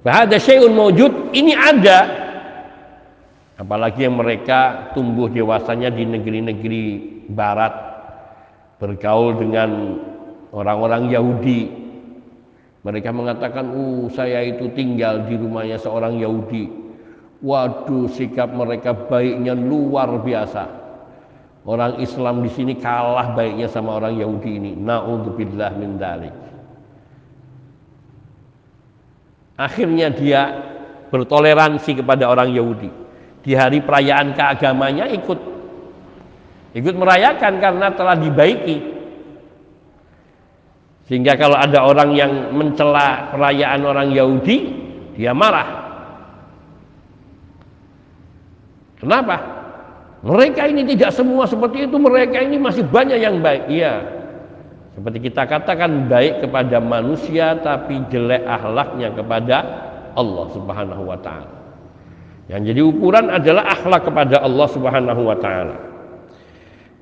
[0.00, 2.28] Bahada syai'un mawjud ini ada.
[3.60, 6.84] Apalagi yang mereka tumbuh dewasanya di negeri-negeri
[7.28, 7.90] barat
[8.80, 10.00] bergaul dengan
[10.56, 11.60] orang-orang Yahudi
[12.80, 16.80] mereka mengatakan, "Uh, saya itu tinggal di rumahnya seorang Yahudi."
[17.40, 20.80] Waduh, sikap mereka baiknya luar biasa.
[21.64, 24.72] Orang Islam di sini kalah baiknya sama orang Yahudi ini.
[24.76, 26.32] Nauzubillah min dalik.
[29.60, 30.40] Akhirnya dia
[31.12, 32.88] bertoleransi kepada orang Yahudi.
[33.40, 35.40] Di hari perayaan keagamanya ikut
[36.76, 38.99] ikut merayakan karena telah dibaiki
[41.10, 44.56] sehingga kalau ada orang yang mencela perayaan orang Yahudi,
[45.18, 45.90] dia marah.
[49.02, 49.36] Kenapa?
[50.22, 53.66] Mereka ini tidak semua seperti itu, mereka ini masih banyak yang baik.
[53.66, 54.06] Iya.
[54.94, 59.56] Seperti kita katakan baik kepada manusia tapi jelek akhlaknya kepada
[60.14, 61.50] Allah Subhanahu wa taala.
[62.46, 65.89] Yang jadi ukuran adalah akhlak kepada Allah Subhanahu wa taala.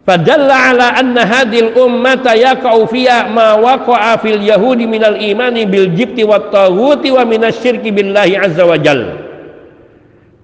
[0.08, 6.24] Fadalla ala anna hadil ummata yaqa'u fiha ma waqa'a fil yahudi minal imani bil jibti
[6.24, 9.04] wat taghuti wa minasyirki billahi azza wa jal.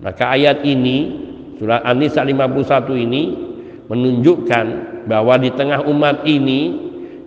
[0.04, 1.16] Maka ayat ini
[1.56, 3.22] surah An-Nisa 51 ini
[3.88, 4.66] menunjukkan
[5.08, 6.60] bahwa di tengah umat ini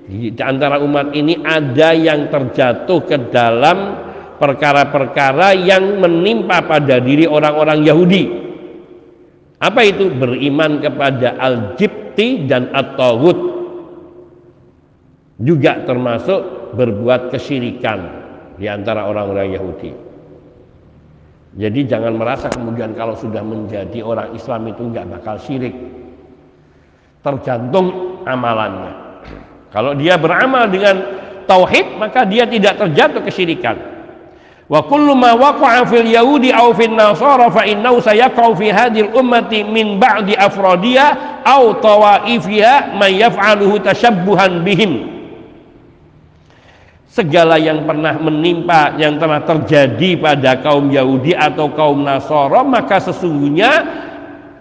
[0.06, 3.98] di antara umat ini ada yang terjatuh ke dalam
[4.38, 8.47] perkara-perkara yang menimpa pada diri orang-orang Yahudi.
[9.58, 10.14] Apa itu?
[10.14, 13.38] Beriman kepada al-jib sakti dan at-taghut
[15.38, 18.00] juga termasuk berbuat kesyirikan
[18.58, 19.94] di antara orang-orang Yahudi.
[21.62, 25.78] Jadi jangan merasa kemudian kalau sudah menjadi orang Islam itu nggak bakal syirik.
[27.22, 29.22] Tergantung amalannya.
[29.70, 30.98] Kalau dia beramal dengan
[31.46, 33.78] tauhid maka dia tidak terjatuh kesyirikan.
[34.68, 39.64] Wa kullu ma waqa'a fil yahudi aw fil nasara fa innahu sayaqa'u fi hadhihi ummati
[39.64, 45.08] min ba'di afradiha aw tawaifiha man yaf'aluhu tashabbuhan bihim.
[47.08, 53.72] Segala yang pernah menimpa yang telah terjadi pada kaum Yahudi atau kaum Nasara maka sesungguhnya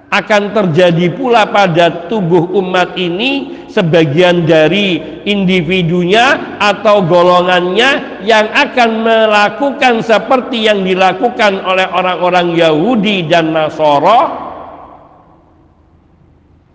[0.07, 10.07] akan terjadi pula pada tubuh umat ini sebagian dari individunya atau golongannya yang akan melakukan
[10.07, 14.47] seperti yang dilakukan oleh orang-orang Yahudi dan Nasoro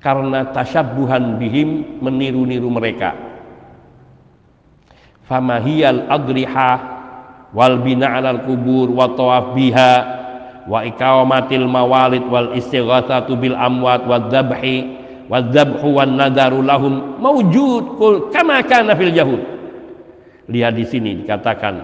[0.04, 3.16] karena tasyabuhan bihim meniru-niru mereka.
[5.24, 6.72] Famahiyal adriha
[7.56, 9.08] wal bina alal kubur wa
[9.56, 10.21] biha
[10.72, 18.00] wa ikawamatil mawalid wal istighatsatu bil amwat wa dzabhi wa dzabhu wan nadaru lahum mawjud
[18.00, 19.44] kul kama kana fil yahud.
[20.48, 21.76] Lihat di sini dikatakan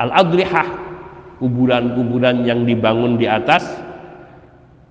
[0.00, 0.68] al adrihah
[1.44, 3.76] kuburan-kuburan yang dibangun di atas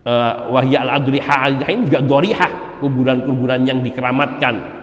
[0.06, 4.78] uh, wahya al adrihah ini juga dorihah kuburan-kuburan yang dikeramatkan.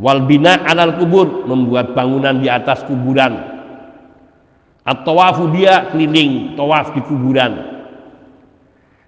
[0.00, 3.51] Wal bina alal kubur membuat bangunan di atas kuburan
[4.82, 7.54] At-tawafu dia keliling, tawaf di kuburan.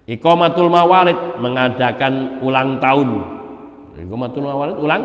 [0.07, 3.09] Iqamatul mawalid mengadakan ulang tahun.
[3.99, 5.03] Iqamatul mawalid ulang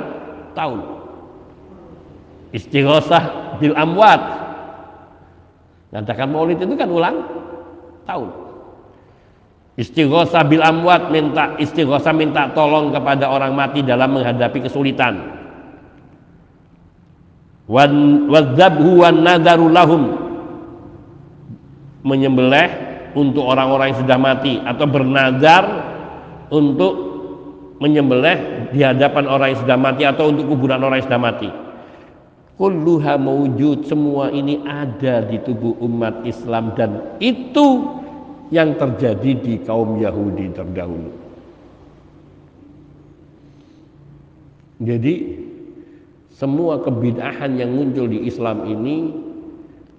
[0.55, 0.79] tahun.
[2.55, 4.23] Istighosah bil amwat.
[5.91, 7.17] Mengadakan maulid itu kan ulang
[8.07, 8.31] tahun.
[9.75, 15.35] Istighosah bil amwat minta istighosah minta tolong kepada orang mati dalam menghadapi kesulitan.
[17.67, 20.30] Wadzabhu wan nadaru lahum
[22.03, 22.71] menyembelih
[23.15, 25.65] untuk orang-orang yang sudah mati atau bernazar
[26.51, 26.95] untuk
[27.81, 31.51] menyembelih di hadapan orang yang sudah mati atau untuk kuburan orang yang sudah mati.
[32.61, 37.89] Kulluha mewujud semua ini ada di tubuh umat Islam dan itu
[38.53, 41.13] yang terjadi di kaum Yahudi terdahulu.
[44.81, 45.15] Jadi
[46.37, 49.13] semua kebidahan yang muncul di Islam ini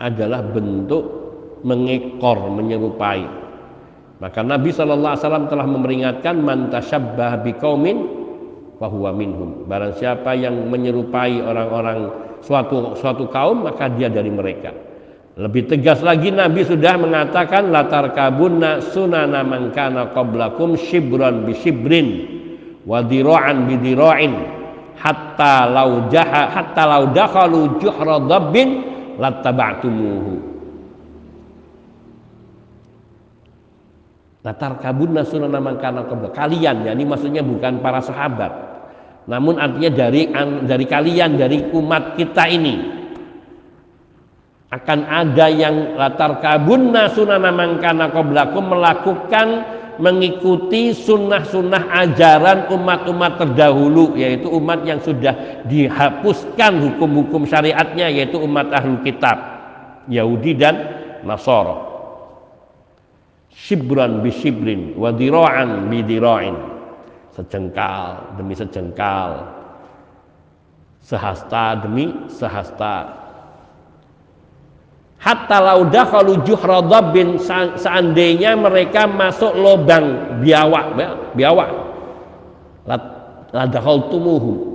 [0.02, 1.21] adalah bentuk
[1.62, 3.42] mengekor menyerupai.
[4.22, 7.98] Maka Nabi Wasallam telah memperingatkan man tasyabbah biqaumin
[8.78, 9.66] fahuwa minhum.
[9.66, 12.14] Barang siapa yang menyerupai orang-orang
[12.46, 14.74] suatu suatu kaum maka dia dari mereka.
[15.42, 22.08] Lebih tegas lagi Nabi sudah mengatakan latar kabunna sunana man kana qablakum shibran bi shibrin
[22.86, 24.34] wa dira'an bi dira'in
[25.02, 28.86] hatta lau jaha hatta lau dakhalu juhra dabbin
[29.18, 30.51] lattaba'tumuhu
[34.42, 36.02] Latar kabun nasunana mangkana
[36.34, 38.50] kalian ya ini maksudnya bukan para sahabat.
[39.30, 40.34] Namun artinya dari
[40.66, 42.76] dari kalian dari umat kita ini.
[44.74, 49.48] Akan ada yang latar kabun nasunana mangkana qablakum melakukan
[50.02, 58.98] mengikuti sunnah-sunnah ajaran umat-umat terdahulu yaitu umat yang sudah dihapuskan hukum-hukum syariatnya yaitu umat ahlu
[59.06, 59.38] kitab
[60.10, 60.76] Yahudi dan
[61.22, 61.91] Nasara
[63.52, 66.56] shibran bi shibrin wa dira'an bi dira'in.
[67.32, 69.48] Sejengkal demi sejengkal.
[71.02, 73.22] Sehasta demi sehasta.
[75.22, 77.38] Hatta laudah kalau juhra dabbin
[77.78, 80.98] seandainya mereka masuk lubang biawak
[81.38, 81.70] biawak.
[83.54, 84.72] Ladahal tumuhu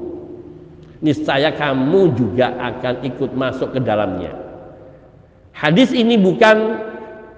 [1.03, 4.33] niscaya kamu juga akan ikut masuk ke dalamnya.
[5.53, 6.79] Hadis ini bukan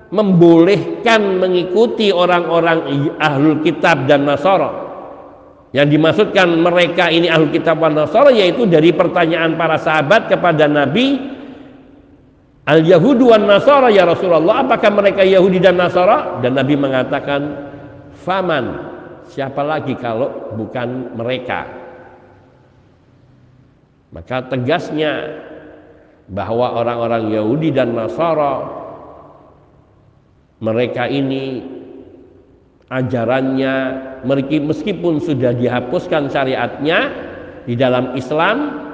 [0.08, 4.88] membolehkan mengikuti orang-orang ahlul kitab dan nasara.
[5.76, 11.36] Yang dimaksudkan mereka ini ahlul kitab dan nasara yaitu dari pertanyaan para sahabat kepada Nabi
[12.64, 16.40] al yahudu wan nasara ya Rasulullah apakah mereka Yahudi dan Nasara?
[16.40, 17.40] Dan Nabi mengatakan
[18.24, 18.64] faman
[19.28, 21.68] siapa lagi kalau bukan mereka?
[24.08, 25.44] Maka tegasnya
[26.32, 28.87] bahwa orang-orang Yahudi dan Nasara
[30.58, 31.62] mereka ini
[32.88, 33.74] ajarannya
[34.64, 36.98] meskipun sudah dihapuskan syariatnya
[37.68, 38.88] di dalam Islam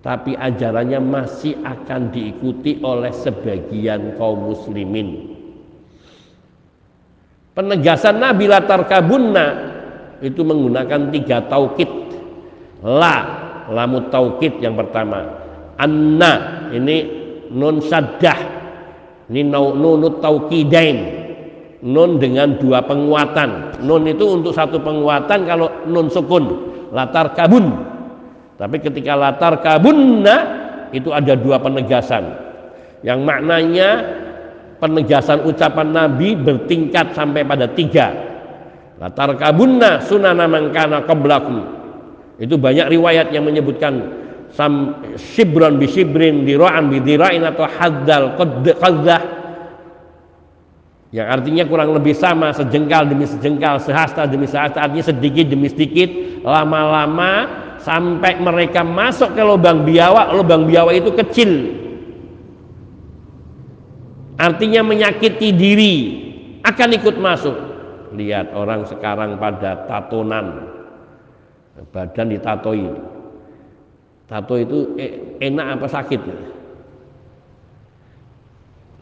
[0.00, 5.34] tapi ajarannya masih akan diikuti oleh sebagian kaum muslimin.
[7.58, 9.46] Penegasan Nabi latar kabunna
[10.22, 11.90] itu menggunakan tiga taukid.
[12.86, 13.16] La
[13.66, 15.42] lamut taukid yang pertama.
[15.74, 16.96] Anna ini
[17.50, 18.55] nun saddah
[19.26, 20.98] ini nunut tauqidain
[21.82, 23.82] nun dengan dua penguatan.
[23.82, 26.74] Nun itu untuk satu penguatan kalau nun sukun.
[26.94, 27.66] Latar kabun.
[28.56, 30.36] Tapi ketika latar kabunna
[30.94, 32.24] itu ada dua penegasan.
[33.04, 33.88] Yang maknanya
[34.78, 38.14] penegasan ucapan Nabi bertingkat sampai pada tiga.
[38.96, 41.76] Latar kabunna sunana mangkana qablakum.
[42.38, 49.36] Itu banyak riwayat yang menyebutkan sam shibron bi shibrin dira'an bi dira'in atau haddal qaddah
[51.16, 54.84] yang artinya kurang lebih sama sejengkal demi sejengkal sehasta demi sehasta.
[54.84, 57.46] Artinya sedikit demi sedikit lama-lama
[57.80, 61.50] sampai mereka masuk ke lubang biawak lubang biawak itu kecil.
[64.36, 65.96] Artinya menyakiti diri
[66.66, 67.56] akan ikut masuk.
[68.12, 70.68] Lihat orang sekarang pada tatonan
[71.96, 73.15] badan ditatoi
[74.26, 76.20] tato itu eh, enak apa sakit?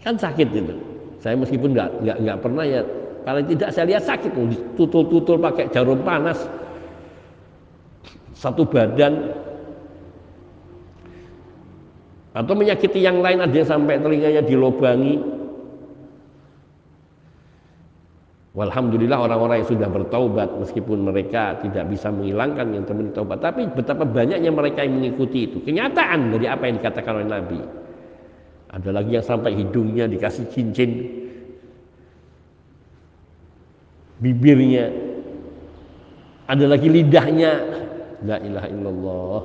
[0.04, 0.74] Kan sakit itu.
[1.20, 2.84] Saya meskipun nggak nggak nggak pernah ya
[3.24, 4.30] paling tidak saya lihat sakit.
[4.30, 6.44] Ditutul-tutul pakai jarum panas.
[8.36, 9.32] Satu badan.
[12.34, 15.22] Atau menyakiti yang lain ada sampai telinganya dilobangi
[18.54, 24.06] Walhamdulillah orang-orang yang sudah bertaubat meskipun mereka tidak bisa menghilangkan yang teman taubat tapi betapa
[24.06, 25.58] banyaknya mereka yang mengikuti itu.
[25.58, 27.60] Kenyataan dari apa yang dikatakan oleh Nabi.
[28.70, 30.90] Ada lagi yang sampai hidungnya dikasih cincin.
[34.22, 34.86] Bibirnya.
[36.46, 37.52] Ada lagi lidahnya.
[38.22, 39.42] La ilaha illallah.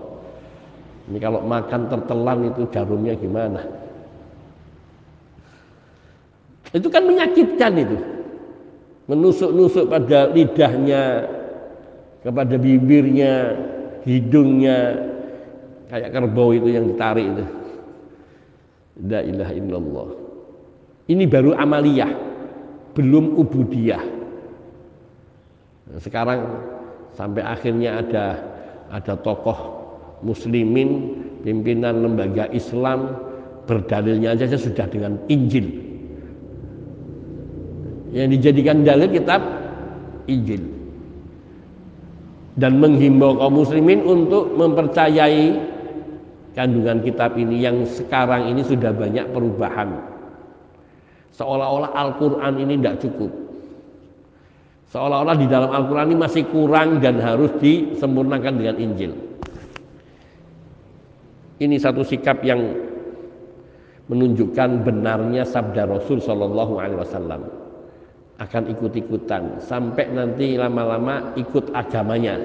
[1.09, 3.65] Ini kalau makan tertelan itu jarumnya gimana?
[6.69, 8.18] Itu kan menyakitkan itu
[9.09, 11.25] menusuk-nusuk pada lidahnya
[12.21, 13.57] kepada bibirnya
[14.05, 15.09] hidungnya.
[15.89, 17.45] Kayak kerbau itu yang ditarik itu.
[19.09, 20.09] La ilaha illallah.
[21.09, 22.11] Ini baru amaliyah
[22.93, 24.03] belum ubudiyah.
[25.97, 26.61] Sekarang
[27.17, 28.25] sampai akhirnya ada
[28.93, 29.57] ada tokoh
[30.21, 33.17] muslimin pimpinan lembaga Islam
[33.65, 35.88] berdalilnya aja sudah dengan Injil
[38.13, 39.41] yang dijadikan dalil kitab
[40.25, 40.63] Injil.
[42.59, 45.55] Dan menghimbau kaum muslimin untuk mempercayai
[46.57, 49.95] kandungan kitab ini yang sekarang ini sudah banyak perubahan.
[51.39, 53.31] Seolah-olah Al-Quran ini tidak cukup.
[54.91, 59.13] Seolah-olah di dalam Al-Quran ini masih kurang dan harus disempurnakan dengan Injil.
[61.63, 62.59] Ini satu sikap yang
[64.09, 67.58] menunjukkan benarnya sabda Rasul Shallallahu Alaihi Wasallam
[68.39, 72.39] akan ikut-ikutan sampai nanti lama-lama ikut agamanya.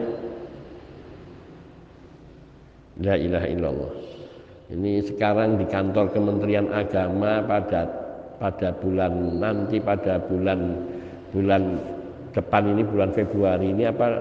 [2.99, 3.93] La ilaha illallah.
[4.75, 7.87] Ini sekarang di kantor Kementerian Agama pada
[8.39, 10.75] pada bulan nanti pada bulan
[11.31, 11.79] bulan
[12.35, 14.19] depan ini bulan Februari ini apa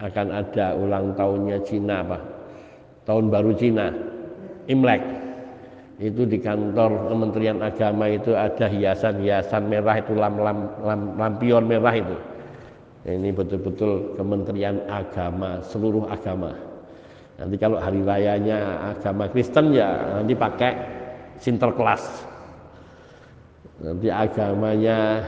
[0.00, 2.18] akan ada ulang tahunnya Cina apa
[3.04, 3.92] tahun baru Cina
[4.68, 5.23] Imlek
[6.02, 11.94] itu di kantor Kementerian Agama itu ada hiasan-hiasan merah itu lam, lam, lam, lampion merah
[11.94, 12.16] itu.
[13.06, 16.56] Ini betul-betul Kementerian Agama seluruh agama.
[17.38, 20.72] Nanti kalau hari rayanya agama Kristen ya nanti pakai
[21.42, 22.02] sinterklas
[23.82, 25.18] nanti agamanya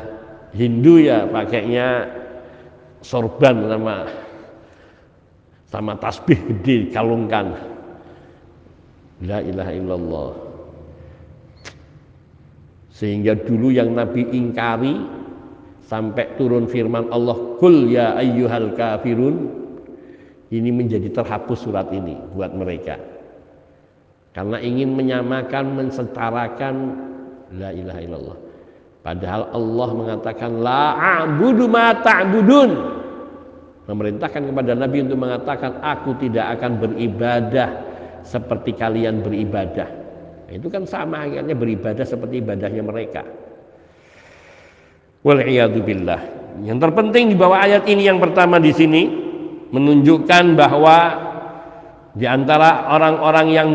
[0.54, 2.06] Hindu ya pakainya
[3.02, 3.96] sorban sama
[5.66, 7.58] sama tasbih gede kalungkan.
[9.26, 10.45] La ilaha illallah
[12.96, 14.96] sehingga dulu yang Nabi ingkari
[15.84, 19.52] sampai turun firman Allah kul ya ayyuhal kafirun
[20.48, 22.96] ini menjadi terhapus surat ini buat mereka.
[24.32, 26.74] Karena ingin menyamakan mensetarakan
[27.52, 28.38] la ilaha illallah.
[29.04, 32.70] Padahal Allah mengatakan la a'budu ma ta'budun.
[33.86, 37.68] Memerintahkan kepada Nabi untuk mengatakan aku tidak akan beribadah
[38.26, 40.05] seperti kalian beribadah
[40.46, 43.22] itu kan sama akhirnya beribadah seperti ibadahnya mereka.
[45.26, 46.20] billah.
[46.62, 49.02] Yang terpenting di bawah ayat ini yang pertama di sini
[49.74, 50.98] menunjukkan bahwa
[52.14, 53.68] di antara orang-orang yang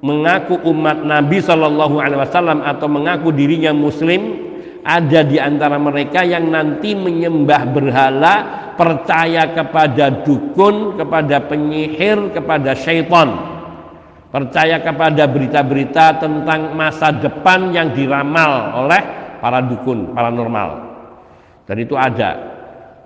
[0.00, 4.48] mengaku umat Nabi Shallallahu Alaihi Wasallam atau mengaku dirinya Muslim
[4.82, 8.34] ada di antara mereka yang nanti menyembah berhala
[8.78, 13.47] percaya kepada dukun kepada penyihir kepada syaitan
[14.28, 19.00] percaya kepada berita-berita tentang masa depan yang diramal oleh
[19.40, 20.88] para dukun paranormal.
[21.64, 22.56] Dan itu ada.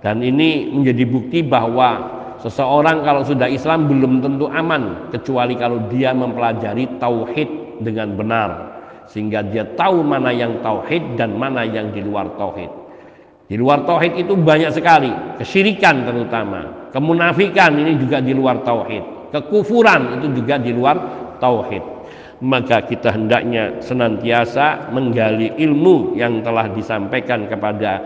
[0.03, 6.11] Dan ini menjadi bukti bahwa seseorang kalau sudah Islam belum tentu aman kecuali kalau dia
[6.11, 8.49] mempelajari tauhid dengan benar
[9.07, 12.71] sehingga dia tahu mana yang tauhid dan mana yang di luar tauhid.
[13.47, 19.03] Di luar tauhid itu banyak sekali, kesyirikan terutama, kemunafikan ini juga di luar tauhid,
[19.33, 20.95] kekufuran itu juga di luar
[21.41, 21.81] tauhid.
[22.43, 28.03] Maka kita hendaknya senantiasa menggali ilmu yang telah disampaikan kepada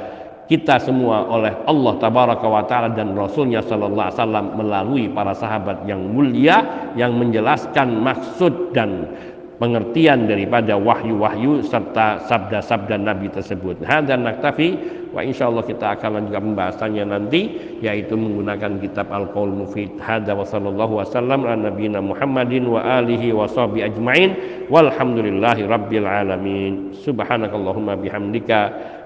[0.47, 5.83] kita semua oleh Allah tabaraka wa taala dan rasulnya sallallahu alaihi wasallam melalui para sahabat
[5.83, 6.63] yang mulia
[6.95, 9.11] yang menjelaskan maksud dan
[9.59, 13.81] pengertian daripada wahyu-wahyu serta sabda-sabda Nabi tersebut.
[13.83, 17.41] Hadza naktafi wa insyaallah kita akan lanjutkan pembahasannya nanti
[17.79, 19.95] yaitu menggunakan kitab Al-Qaul Mufid.
[20.01, 24.35] Hadza wa sallallahu wasallam ala nabiyina Muhammadin wa alihi wa sahbi ajmain
[24.67, 26.91] walhamdulillahi rabbil alamin.
[26.97, 28.59] Subhanakallahumma bihamdika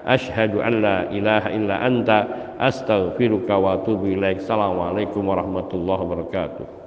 [0.04, 2.18] asyhadu an la ilaha illa anta
[2.58, 4.42] astaghfiruka wa atubu ilaik.
[4.42, 6.81] Assalamualaikum warahmatullahi wabarakatuh.